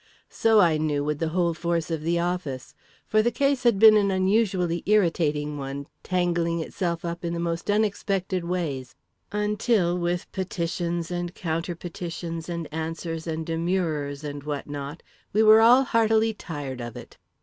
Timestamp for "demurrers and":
13.45-14.41